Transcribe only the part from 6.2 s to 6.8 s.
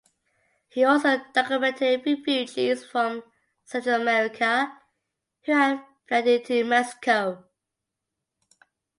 into